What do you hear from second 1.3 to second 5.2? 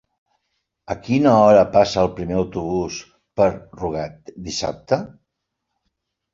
hora passa el primer autobús per Rugat dissabte?